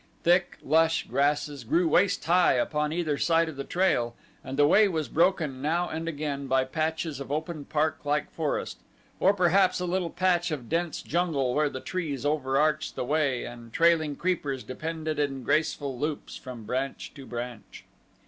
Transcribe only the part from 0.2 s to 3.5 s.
Thick, lush grasses grew waist high upon either side